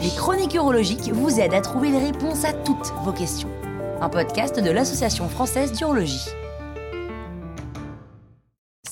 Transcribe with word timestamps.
Les 0.00 0.10
chroniques 0.16 0.54
urologiques 0.54 1.10
vous 1.12 1.38
aident 1.38 1.54
à 1.54 1.60
trouver 1.60 1.90
les 1.90 1.98
réponses 1.98 2.44
à 2.44 2.52
toutes 2.52 2.92
vos 3.04 3.12
questions. 3.12 3.50
Un 4.00 4.08
podcast 4.08 4.58
de 4.60 4.70
l'Association 4.70 5.28
française 5.28 5.72
d'urologie. 5.72 6.28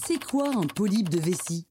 C'est 0.04 0.22
quoi 0.22 0.48
un 0.48 0.66
polype 0.66 1.08
de 1.08 1.18
vessie? 1.18 1.66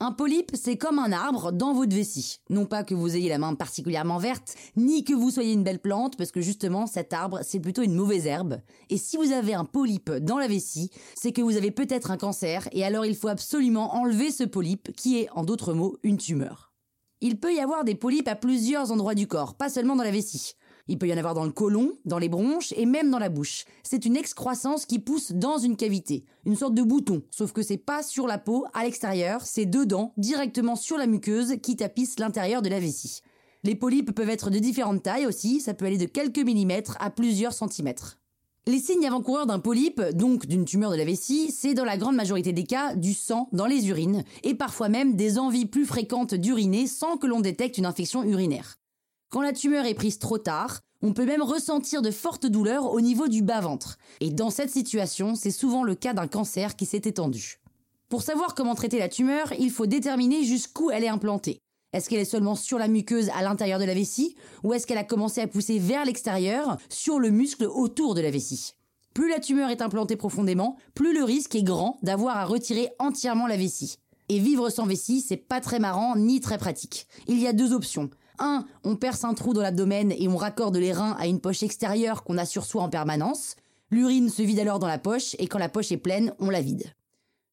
Un 0.00 0.12
polype, 0.12 0.50
c'est 0.54 0.76
comme 0.76 0.98
un 0.98 1.12
arbre 1.12 1.52
dans 1.52 1.72
votre 1.72 1.94
vessie. 1.94 2.40
Non 2.50 2.66
pas 2.66 2.84
que 2.84 2.94
vous 2.94 3.16
ayez 3.16 3.28
la 3.28 3.38
main 3.38 3.54
particulièrement 3.54 4.18
verte, 4.18 4.54
ni 4.76 5.04
que 5.04 5.14
vous 5.14 5.30
soyez 5.30 5.52
une 5.52 5.62
belle 5.62 5.78
plante, 5.78 6.16
parce 6.16 6.32
que 6.32 6.40
justement, 6.40 6.86
cet 6.86 7.12
arbre, 7.12 7.40
c'est 7.42 7.60
plutôt 7.60 7.82
une 7.82 7.94
mauvaise 7.94 8.26
herbe. 8.26 8.60
Et 8.90 8.98
si 8.98 9.16
vous 9.16 9.32
avez 9.32 9.54
un 9.54 9.64
polype 9.64 10.10
dans 10.10 10.38
la 10.38 10.48
vessie, 10.48 10.90
c'est 11.14 11.32
que 11.32 11.42
vous 11.42 11.56
avez 11.56 11.70
peut-être 11.70 12.10
un 12.10 12.16
cancer, 12.16 12.68
et 12.72 12.84
alors 12.84 13.06
il 13.06 13.16
faut 13.16 13.28
absolument 13.28 13.94
enlever 13.94 14.30
ce 14.30 14.44
polype, 14.44 14.94
qui 14.96 15.18
est, 15.18 15.28
en 15.30 15.44
d'autres 15.44 15.74
mots, 15.74 15.96
une 16.02 16.18
tumeur. 16.18 16.72
Il 17.20 17.38
peut 17.38 17.54
y 17.54 17.60
avoir 17.60 17.84
des 17.84 17.94
polypes 17.94 18.28
à 18.28 18.34
plusieurs 18.34 18.90
endroits 18.90 19.14
du 19.14 19.26
corps, 19.26 19.54
pas 19.54 19.70
seulement 19.70 19.96
dans 19.96 20.04
la 20.04 20.10
vessie. 20.10 20.54
Il 20.86 20.98
peut 20.98 21.08
y 21.08 21.14
en 21.14 21.16
avoir 21.16 21.34
dans 21.34 21.44
le 21.44 21.50
côlon, 21.50 21.92
dans 22.04 22.18
les 22.18 22.28
bronches 22.28 22.74
et 22.76 22.84
même 22.84 23.10
dans 23.10 23.18
la 23.18 23.30
bouche. 23.30 23.64
C'est 23.82 24.04
une 24.04 24.16
excroissance 24.16 24.84
qui 24.84 24.98
pousse 24.98 25.32
dans 25.32 25.56
une 25.56 25.76
cavité, 25.76 26.24
une 26.44 26.56
sorte 26.56 26.74
de 26.74 26.82
bouton, 26.82 27.22
sauf 27.30 27.52
que 27.52 27.62
c'est 27.62 27.78
pas 27.78 28.02
sur 28.02 28.26
la 28.26 28.38
peau, 28.38 28.66
à 28.74 28.84
l'extérieur, 28.84 29.40
c'est 29.44 29.66
dedans, 29.66 30.12
directement 30.18 30.76
sur 30.76 30.98
la 30.98 31.06
muqueuse 31.06 31.56
qui 31.62 31.76
tapisse 31.76 32.18
l'intérieur 32.18 32.60
de 32.60 32.68
la 32.68 32.80
vessie. 32.80 33.20
Les 33.62 33.74
polypes 33.74 34.14
peuvent 34.14 34.28
être 34.28 34.50
de 34.50 34.58
différentes 34.58 35.02
tailles 35.02 35.26
aussi, 35.26 35.60
ça 35.60 35.72
peut 35.72 35.86
aller 35.86 35.96
de 35.96 36.04
quelques 36.04 36.38
millimètres 36.38 36.98
à 37.00 37.08
plusieurs 37.08 37.54
centimètres. 37.54 38.18
Les 38.66 38.78
signes 38.78 39.06
avant-coureurs 39.06 39.46
d'un 39.46 39.58
polype, 39.58 40.02
donc 40.12 40.46
d'une 40.46 40.66
tumeur 40.66 40.90
de 40.90 40.96
la 40.96 41.04
vessie, 41.04 41.50
c'est 41.50 41.74
dans 41.74 41.84
la 41.84 41.96
grande 41.96 42.16
majorité 42.16 42.52
des 42.52 42.64
cas 42.64 42.94
du 42.94 43.14
sang 43.14 43.48
dans 43.52 43.66
les 43.66 43.88
urines, 43.88 44.22
et 44.42 44.54
parfois 44.54 44.90
même 44.90 45.16
des 45.16 45.38
envies 45.38 45.66
plus 45.66 45.86
fréquentes 45.86 46.34
d'uriner 46.34 46.86
sans 46.86 47.16
que 47.16 47.26
l'on 47.26 47.40
détecte 47.40 47.78
une 47.78 47.86
infection 47.86 48.22
urinaire. 48.22 48.76
Quand 49.30 49.42
la 49.42 49.52
tumeur 49.52 49.84
est 49.84 49.94
prise 49.94 50.18
trop 50.18 50.38
tard, 50.38 50.80
on 51.04 51.12
peut 51.12 51.26
même 51.26 51.42
ressentir 51.42 52.00
de 52.00 52.10
fortes 52.10 52.46
douleurs 52.46 52.90
au 52.90 53.00
niveau 53.02 53.28
du 53.28 53.42
bas-ventre. 53.42 53.98
Et 54.20 54.30
dans 54.30 54.48
cette 54.48 54.70
situation, 54.70 55.34
c'est 55.34 55.50
souvent 55.50 55.84
le 55.84 55.94
cas 55.94 56.14
d'un 56.14 56.26
cancer 56.26 56.76
qui 56.76 56.86
s'est 56.86 57.02
étendu. 57.04 57.60
Pour 58.08 58.22
savoir 58.22 58.54
comment 58.54 58.74
traiter 58.74 58.98
la 58.98 59.10
tumeur, 59.10 59.52
il 59.58 59.70
faut 59.70 59.84
déterminer 59.84 60.44
jusqu'où 60.44 60.90
elle 60.90 61.04
est 61.04 61.08
implantée. 61.08 61.58
Est-ce 61.92 62.08
qu'elle 62.08 62.20
est 62.20 62.24
seulement 62.24 62.54
sur 62.54 62.78
la 62.78 62.88
muqueuse 62.88 63.28
à 63.34 63.42
l'intérieur 63.42 63.78
de 63.78 63.84
la 63.84 63.92
vessie 63.92 64.34
ou 64.62 64.72
est-ce 64.72 64.86
qu'elle 64.86 64.96
a 64.96 65.04
commencé 65.04 65.42
à 65.42 65.46
pousser 65.46 65.78
vers 65.78 66.06
l'extérieur 66.06 66.78
sur 66.88 67.18
le 67.18 67.28
muscle 67.28 67.66
autour 67.66 68.14
de 68.14 68.22
la 68.22 68.30
vessie? 68.30 68.72
Plus 69.12 69.28
la 69.28 69.40
tumeur 69.40 69.68
est 69.68 69.82
implantée 69.82 70.16
profondément, 70.16 70.78
plus 70.94 71.12
le 71.12 71.22
risque 71.22 71.54
est 71.54 71.62
grand 71.62 71.98
d'avoir 72.02 72.38
à 72.38 72.46
retirer 72.46 72.88
entièrement 72.98 73.46
la 73.46 73.58
vessie. 73.58 73.98
Et 74.30 74.38
vivre 74.38 74.70
sans 74.70 74.86
vessie, 74.86 75.20
c'est 75.20 75.36
pas 75.36 75.60
très 75.60 75.80
marrant 75.80 76.16
ni 76.16 76.40
très 76.40 76.56
pratique. 76.56 77.06
Il 77.28 77.38
y 77.38 77.46
a 77.46 77.52
deux 77.52 77.74
options. 77.74 78.08
1. 78.38 78.64
On 78.84 78.96
perce 78.96 79.24
un 79.24 79.34
trou 79.34 79.52
dans 79.52 79.62
l'abdomen 79.62 80.12
et 80.12 80.28
on 80.28 80.36
raccorde 80.36 80.76
les 80.76 80.92
reins 80.92 81.16
à 81.18 81.26
une 81.26 81.40
poche 81.40 81.62
extérieure 81.62 82.24
qu'on 82.24 82.38
a 82.38 82.44
sur 82.44 82.64
soi 82.64 82.82
en 82.82 82.88
permanence. 82.88 83.56
L'urine 83.90 84.28
se 84.28 84.42
vide 84.42 84.60
alors 84.60 84.78
dans 84.78 84.88
la 84.88 84.98
poche 84.98 85.36
et 85.38 85.46
quand 85.46 85.58
la 85.58 85.68
poche 85.68 85.92
est 85.92 85.96
pleine, 85.96 86.34
on 86.38 86.50
la 86.50 86.60
vide. 86.60 86.92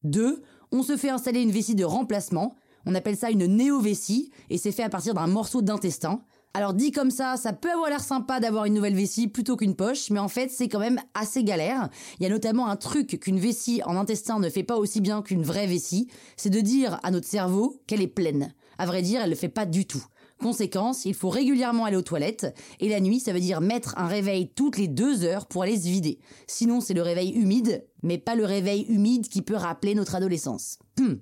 2. 0.04 0.42
On 0.72 0.82
se 0.82 0.96
fait 0.96 1.10
installer 1.10 1.42
une 1.42 1.50
vessie 1.50 1.74
de 1.74 1.84
remplacement. 1.84 2.56
On 2.86 2.94
appelle 2.94 3.16
ça 3.16 3.30
une 3.30 3.46
néo-vessie 3.46 4.30
et 4.50 4.58
c'est 4.58 4.72
fait 4.72 4.82
à 4.82 4.88
partir 4.88 5.14
d'un 5.14 5.26
morceau 5.26 5.62
d'intestin. 5.62 6.22
Alors 6.54 6.74
dit 6.74 6.90
comme 6.90 7.10
ça, 7.10 7.36
ça 7.38 7.54
peut 7.54 7.70
avoir 7.70 7.88
l'air 7.88 8.02
sympa 8.02 8.38
d'avoir 8.38 8.66
une 8.66 8.74
nouvelle 8.74 8.94
vessie 8.94 9.26
plutôt 9.26 9.56
qu'une 9.56 9.74
poche, 9.74 10.10
mais 10.10 10.18
en 10.18 10.28
fait 10.28 10.50
c'est 10.50 10.68
quand 10.68 10.80
même 10.80 11.00
assez 11.14 11.44
galère. 11.44 11.88
Il 12.18 12.24
y 12.24 12.26
a 12.26 12.28
notamment 12.28 12.68
un 12.68 12.76
truc 12.76 13.18
qu'une 13.20 13.38
vessie 13.38 13.80
en 13.86 13.96
intestin 13.96 14.38
ne 14.38 14.50
fait 14.50 14.62
pas 14.62 14.76
aussi 14.76 15.00
bien 15.00 15.22
qu'une 15.22 15.42
vraie 15.42 15.66
vessie, 15.66 16.08
c'est 16.36 16.50
de 16.50 16.60
dire 16.60 17.00
à 17.04 17.10
notre 17.10 17.26
cerveau 17.26 17.80
qu'elle 17.86 18.02
est 18.02 18.06
pleine. 18.06 18.52
À 18.76 18.84
vrai 18.84 19.00
dire, 19.00 19.22
elle 19.22 19.30
le 19.30 19.36
fait 19.36 19.48
pas 19.48 19.64
du 19.64 19.86
tout. 19.86 20.04
Conséquence, 20.42 21.04
il 21.04 21.14
faut 21.14 21.30
régulièrement 21.30 21.84
aller 21.84 21.96
aux 21.96 22.02
toilettes, 22.02 22.52
et 22.80 22.88
la 22.88 22.98
nuit, 22.98 23.20
ça 23.20 23.32
veut 23.32 23.40
dire 23.40 23.60
mettre 23.60 23.94
un 23.96 24.08
réveil 24.08 24.50
toutes 24.54 24.76
les 24.76 24.88
deux 24.88 25.22
heures 25.22 25.46
pour 25.46 25.62
aller 25.62 25.78
se 25.78 25.86
vider. 25.86 26.18
Sinon, 26.48 26.80
c'est 26.80 26.94
le 26.94 27.02
réveil 27.02 27.30
humide, 27.30 27.86
mais 28.02 28.18
pas 28.18 28.34
le 28.34 28.44
réveil 28.44 28.82
humide 28.88 29.28
qui 29.28 29.42
peut 29.42 29.54
rappeler 29.54 29.94
notre 29.94 30.16
adolescence. 30.16 30.78
Hum. 30.98 31.20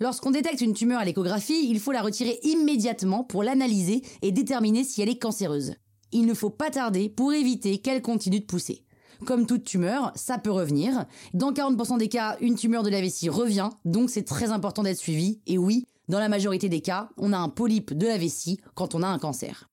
Lorsqu'on 0.00 0.30
détecte 0.30 0.62
une 0.62 0.72
tumeur 0.72 1.00
à 1.00 1.04
l'échographie, 1.04 1.68
il 1.68 1.78
faut 1.78 1.92
la 1.92 2.00
retirer 2.00 2.38
immédiatement 2.42 3.22
pour 3.22 3.42
l'analyser 3.42 4.02
et 4.22 4.32
déterminer 4.32 4.82
si 4.82 5.02
elle 5.02 5.10
est 5.10 5.18
cancéreuse. 5.18 5.74
Il 6.12 6.24
ne 6.24 6.34
faut 6.34 6.50
pas 6.50 6.70
tarder 6.70 7.10
pour 7.10 7.34
éviter 7.34 7.78
qu'elle 7.78 8.00
continue 8.00 8.40
de 8.40 8.46
pousser. 8.46 8.84
Comme 9.26 9.46
toute 9.46 9.64
tumeur, 9.64 10.12
ça 10.14 10.38
peut 10.38 10.52
revenir. 10.52 11.04
Dans 11.34 11.52
40% 11.52 11.98
des 11.98 12.08
cas, 12.08 12.36
une 12.40 12.54
tumeur 12.54 12.82
de 12.82 12.90
la 12.90 13.00
vessie 13.00 13.28
revient, 13.28 13.68
donc 13.84 14.08
c'est 14.08 14.22
très 14.22 14.52
important 14.52 14.84
d'être 14.84 14.98
suivi. 14.98 15.40
Et 15.46 15.58
oui, 15.58 15.84
dans 16.08 16.18
la 16.18 16.28
majorité 16.28 16.68
des 16.68 16.80
cas, 16.80 17.10
on 17.16 17.32
a 17.32 17.38
un 17.38 17.48
polype 17.48 17.96
de 17.96 18.06
la 18.06 18.18
vessie 18.18 18.58
quand 18.74 18.94
on 18.94 19.02
a 19.02 19.08
un 19.08 19.18
cancer. 19.18 19.68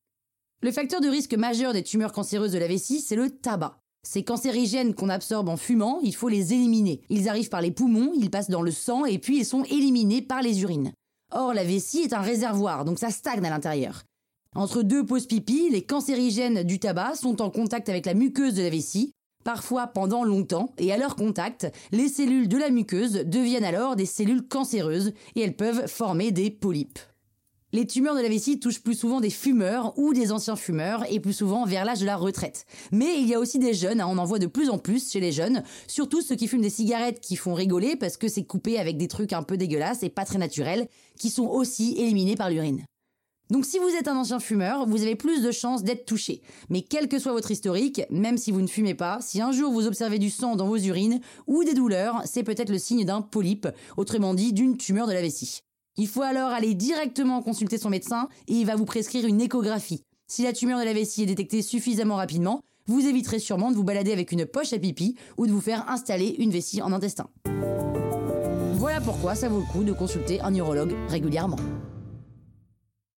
Le 0.61 0.71
facteur 0.71 0.99
de 0.99 1.07
risque 1.07 1.33
majeur 1.33 1.73
des 1.73 1.83
tumeurs 1.83 2.11
cancéreuses 2.11 2.51
de 2.51 2.57
la 2.57 2.67
vessie, 2.67 3.01
c'est 3.01 3.15
le 3.15 3.29
tabac. 3.29 3.79
Ces 4.05 4.23
cancérigènes 4.23 4.93
qu'on 4.93 5.09
absorbe 5.09 5.49
en 5.49 5.57
fumant, 5.57 5.99
il 6.03 6.15
faut 6.15 6.29
les 6.29 6.53
éliminer. 6.53 7.01
Ils 7.09 7.29
arrivent 7.29 7.49
par 7.49 7.61
les 7.61 7.71
poumons, 7.71 8.11
ils 8.15 8.29
passent 8.29 8.49
dans 8.49 8.61
le 8.61 8.71
sang 8.71 9.05
et 9.05 9.17
puis 9.17 9.39
ils 9.39 9.45
sont 9.45 9.63
éliminés 9.63 10.21
par 10.21 10.41
les 10.41 10.61
urines. 10.61 10.93
Or, 11.31 11.53
la 11.53 11.63
vessie 11.63 12.01
est 12.01 12.13
un 12.13 12.21
réservoir, 12.21 12.85
donc 12.85 12.99
ça 12.99 13.09
stagne 13.09 13.45
à 13.45 13.49
l'intérieur. 13.49 14.03
Entre 14.55 14.83
deux 14.83 15.05
pauses 15.05 15.25
pipi, 15.25 15.69
les 15.69 15.83
cancérigènes 15.83 16.63
du 16.63 16.79
tabac 16.79 17.15
sont 17.15 17.41
en 17.41 17.49
contact 17.49 17.89
avec 17.89 18.05
la 18.05 18.13
muqueuse 18.13 18.53
de 18.53 18.61
la 18.61 18.69
vessie, 18.69 19.11
parfois 19.45 19.87
pendant 19.87 20.25
longtemps, 20.25 20.73
et 20.77 20.91
à 20.91 20.97
leur 20.97 21.15
contact, 21.15 21.71
les 21.93 22.09
cellules 22.09 22.49
de 22.49 22.57
la 22.57 22.69
muqueuse 22.69 23.23
deviennent 23.25 23.63
alors 23.63 23.95
des 23.95 24.05
cellules 24.05 24.45
cancéreuses 24.45 25.13
et 25.35 25.41
elles 25.41 25.55
peuvent 25.55 25.87
former 25.87 26.33
des 26.33 26.49
polypes. 26.49 26.99
Les 27.71 27.85
tumeurs 27.85 28.15
de 28.15 28.21
la 28.21 28.29
vessie 28.29 28.59
touchent 28.59 28.81
plus 28.81 28.97
souvent 28.97 29.19
des 29.19 29.29
fumeurs 29.29 29.97
ou 29.97 30.13
des 30.13 30.31
anciens 30.31 30.55
fumeurs 30.55 31.03
et 31.11 31.19
plus 31.19 31.33
souvent 31.33 31.65
vers 31.65 31.83
l'âge 31.83 31.99
de 31.99 32.05
la 32.05 32.15
retraite. 32.15 32.65
Mais 32.91 33.19
il 33.19 33.27
y 33.27 33.33
a 33.33 33.39
aussi 33.39 33.59
des 33.59 33.73
jeunes, 33.73 33.99
hein, 33.99 34.07
on 34.09 34.17
en 34.17 34.25
voit 34.25 34.39
de 34.39 34.47
plus 34.47 34.69
en 34.69 34.77
plus 34.77 35.11
chez 35.11 35.19
les 35.19 35.31
jeunes, 35.31 35.61
surtout 35.87 36.21
ceux 36.21 36.35
qui 36.35 36.47
fument 36.47 36.61
des 36.61 36.69
cigarettes 36.69 37.19
qui 37.19 37.35
font 37.35 37.53
rigoler 37.53 37.95
parce 37.95 38.17
que 38.17 38.29
c'est 38.29 38.45
coupé 38.45 38.79
avec 38.79 38.97
des 38.97 39.07
trucs 39.07 39.33
un 39.33 39.43
peu 39.43 39.57
dégueulasses 39.57 40.03
et 40.03 40.09
pas 40.09 40.25
très 40.25 40.37
naturels, 40.37 40.87
qui 41.19 41.29
sont 41.29 41.47
aussi 41.47 41.95
éliminés 41.97 42.35
par 42.35 42.49
l'urine. 42.49 42.85
Donc 43.51 43.65
si 43.65 43.77
vous 43.77 43.89
êtes 43.89 44.07
un 44.07 44.17
ancien 44.17 44.39
fumeur, 44.39 44.87
vous 44.87 45.03
avez 45.03 45.15
plus 45.15 45.43
de 45.43 45.51
chances 45.51 45.83
d'être 45.83 46.05
touché. 46.05 46.41
Mais 46.69 46.81
quel 46.81 47.07
que 47.07 47.19
soit 47.19 47.31
votre 47.31 47.51
historique, 47.51 48.01
même 48.09 48.37
si 48.37 48.51
vous 48.51 48.61
ne 48.61 48.67
fumez 48.67 48.95
pas, 48.95 49.19
si 49.21 49.39
un 49.39 49.51
jour 49.51 49.71
vous 49.71 49.85
observez 49.85 50.17
du 50.17 50.31
sang 50.31 50.55
dans 50.55 50.67
vos 50.67 50.77
urines 50.77 51.19
ou 51.45 51.63
des 51.63 51.75
douleurs, 51.75 52.21
c'est 52.25 52.43
peut-être 52.43 52.71
le 52.71 52.79
signe 52.79 53.05
d'un 53.05 53.21
polype, 53.21 53.67
autrement 53.97 54.33
dit 54.33 54.51
d'une 54.51 54.77
tumeur 54.77 55.07
de 55.07 55.13
la 55.13 55.21
vessie. 55.21 55.59
Il 55.97 56.07
faut 56.07 56.23
alors 56.23 56.49
aller 56.49 56.73
directement 56.73 57.41
consulter 57.41 57.77
son 57.77 57.89
médecin 57.89 58.29
et 58.47 58.53
il 58.53 58.65
va 58.65 58.75
vous 58.75 58.85
prescrire 58.85 59.25
une 59.25 59.39
échographie. 59.39 60.01
Si 60.27 60.43
la 60.43 60.51
tumeur 60.51 60.79
de 60.79 60.85
la 60.85 60.93
vessie 60.93 61.23
est 61.23 61.27
détectée 61.27 61.61
suffisamment 61.61 62.15
rapidement, 62.15 62.61
vous 62.87 63.05
éviterez 63.05 63.39
sûrement 63.39 63.71
de 63.71 63.75
vous 63.75 63.83
balader 63.83 64.11
avec 64.11 64.31
une 64.31 64.45
poche 64.45 64.73
à 64.73 64.79
pipi 64.79 65.15
ou 65.37 65.45
de 65.45 65.51
vous 65.51 65.61
faire 65.61 65.89
installer 65.89 66.35
une 66.39 66.51
vessie 66.51 66.81
en 66.81 66.91
intestin. 66.91 67.29
Voilà 68.73 69.01
pourquoi 69.01 69.35
ça 69.35 69.49
vaut 69.49 69.59
le 69.59 69.71
coup 69.71 69.83
de 69.83 69.93
consulter 69.93 70.41
un 70.41 70.53
urologue 70.53 70.95
régulièrement. 71.09 71.57